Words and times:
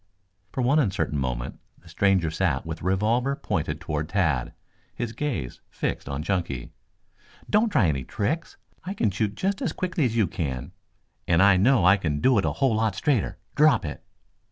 For 0.51 0.63
one 0.63 0.79
uncertain 0.79 1.19
moment 1.19 1.59
the 1.77 1.87
stranger 1.87 2.31
sat 2.31 2.65
with 2.65 2.81
revolver 2.81 3.35
pointed 3.35 3.79
toward 3.79 4.09
Tad, 4.09 4.51
his 4.95 5.13
gaze 5.13 5.61
fixed 5.69 6.09
on 6.09 6.23
Chunky. 6.23 6.71
"Don't 7.47 7.69
try 7.69 7.85
any 7.85 8.03
tricks. 8.03 8.57
I 8.83 8.95
can 8.95 9.11
shoot 9.11 9.35
just 9.35 9.61
as 9.61 9.73
quickly 9.73 10.05
as 10.05 10.15
you 10.17 10.25
can, 10.25 10.71
and 11.27 11.39
I 11.39 11.55
know 11.55 11.85
I 11.85 11.97
can 11.97 12.19
do 12.19 12.39
it 12.39 12.45
a 12.45 12.51
whole 12.53 12.73
lot 12.73 12.95
straighter. 12.95 13.37
Drop 13.53 13.85
it!" 13.85 14.03